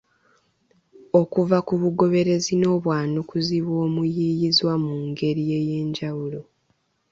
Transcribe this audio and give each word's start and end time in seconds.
Okuva 1.21 1.57
ku 1.67 1.73
bugoberezi 1.81 2.51
n’obwanukuzi 2.57 3.57
bw’omuyiiyizwa 3.65 4.73
mu 4.83 4.93
ngeri 5.07 5.43
ey’enjawulo. 5.59 6.41